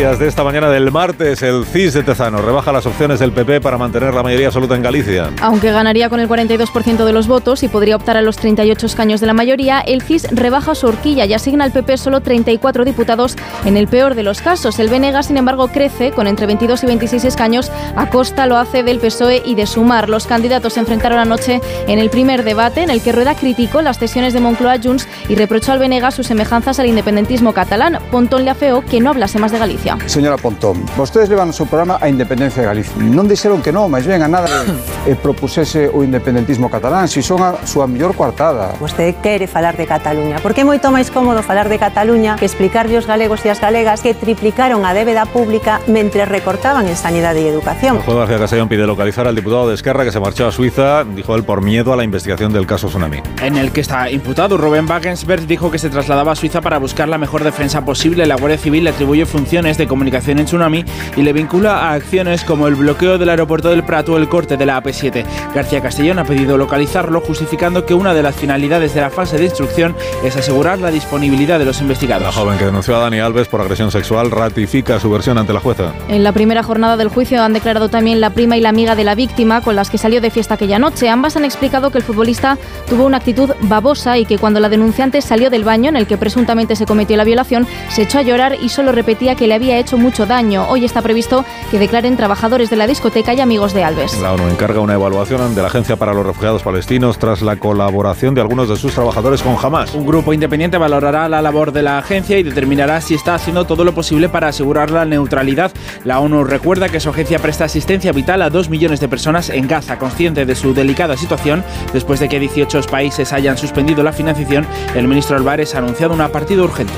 [0.00, 3.60] Noticias de esta mañana del martes, el CIS de Tezano rebaja las opciones del PP
[3.60, 5.28] para mantener la mayoría absoluta en Galicia.
[5.42, 9.20] Aunque ganaría con el 42% de los votos y podría optar a los 38 escaños
[9.20, 13.36] de la mayoría, el CIS rebaja su horquilla y asigna al PP solo 34 diputados
[13.66, 14.78] en el peor de los casos.
[14.78, 17.70] El BNG, sin embargo, crece con entre 22 y 26 escaños.
[17.94, 20.08] A costa lo hace del PSOE y de Sumar.
[20.08, 23.98] Los candidatos se enfrentaron anoche en el primer debate en el que Rueda criticó las
[23.98, 27.98] cesiones de Moncloa Junts y reprochó al BNG sus semejanzas al independentismo catalán.
[28.10, 29.89] Pontón le afeó que no hablase más de Galicia.
[30.06, 32.94] Señora Pontón, vostedes levan o seu programa a independencia de Galicia.
[33.00, 34.62] Non dixeron que non, máis ben a nada
[35.08, 38.76] e propusese o independentismo catalán, si son a súa mellor coartada.
[38.78, 40.38] Vostede quere falar de Cataluña.
[40.38, 43.58] Por que é moito máis cómodo falar de Cataluña que explicarlle aos galegos e as
[43.58, 47.98] galegas que triplicaron a débeda pública mentre recortaban en sanidade e educación?
[47.98, 51.04] El juez García Castellón pide localizar al diputado de Esquerra que se marchó a Suiza,
[51.04, 53.22] dijo él, por miedo a la investigación del caso Tsunami.
[53.42, 57.08] En el que está imputado, Rubén Wagensberg dijo que se trasladaba a Suiza para buscar
[57.08, 58.26] la mejor defensa posible.
[58.26, 60.84] La Guardia Civil le atribuye funciones de comunicación en Tsunami
[61.16, 64.56] y le vincula a acciones como el bloqueo del aeropuerto del Prato o el corte
[64.56, 65.24] de la AP7.
[65.54, 69.44] García Castellón ha pedido localizarlo, justificando que una de las finalidades de la fase de
[69.44, 72.34] instrucción es asegurar la disponibilidad de los La investigados.
[72.34, 75.92] joven que denunció a Dani Alves por agresión sexual ratifica su versión ante la jueza.
[76.08, 79.04] En la primera jornada del juicio han declarado también la prima y la amiga de
[79.04, 81.08] la víctima con las que salió de fiesta aquella noche.
[81.08, 85.20] Ambas han explicado que el futbolista tuvo una actitud babosa y que cuando la denunciante
[85.22, 88.56] salió del baño en el que presuntamente se cometió la violación, se echó a llorar
[88.60, 90.66] y solo repetía que le había hecho mucho daño.
[90.70, 94.18] Hoy está previsto que declaren trabajadores de la discoteca y amigos de Alves.
[94.18, 98.34] La ONU encarga una evaluación de la Agencia para los Refugiados Palestinos tras la colaboración
[98.34, 99.92] de algunos de sus trabajadores con Hamas.
[99.94, 103.84] Un grupo independiente valorará la labor de la agencia y determinará si está haciendo todo
[103.84, 105.72] lo posible para asegurar la neutralidad.
[106.04, 109.68] La ONU recuerda que su agencia presta asistencia vital a dos millones de personas en
[109.68, 111.62] Gaza, consciente de su delicada situación.
[111.92, 116.28] Después de que 18 países hayan suspendido la financiación, el ministro Álvarez ha anunciado una
[116.28, 116.94] partida urgente.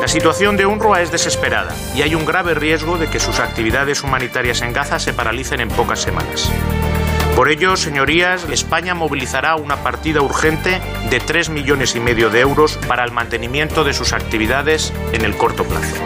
[0.00, 4.02] La situación de UNRWA es desesperada y hay un grave riesgo de que sus actividades
[4.02, 6.50] humanitarias en Gaza se paralicen en pocas semanas.
[7.36, 12.78] Por ello, señorías, España movilizará una partida urgente de 3 millones y medio de euros
[12.88, 15.96] para el mantenimiento de sus actividades en el corto plazo.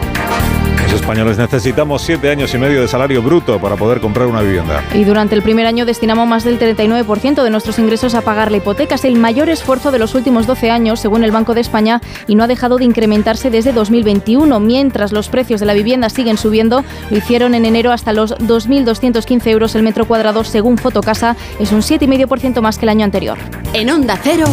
[0.87, 4.81] Los españoles necesitamos siete años y medio de salario bruto para poder comprar una vivienda.
[4.93, 8.57] Y durante el primer año destinamos más del 39% de nuestros ingresos a pagar la
[8.57, 8.95] hipoteca.
[8.95, 12.35] Es el mayor esfuerzo de los últimos 12 años, según el Banco de España, y
[12.35, 14.61] no ha dejado de incrementarse desde 2021.
[14.61, 19.45] Mientras los precios de la vivienda siguen subiendo, lo hicieron en enero hasta los 2.215
[19.47, 21.35] euros el metro cuadrado, según Fotocasa.
[21.59, 23.37] Es un 7,5% más que el año anterior.
[23.73, 24.45] En Onda Cero,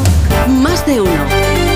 [0.48, 1.73] más de uno.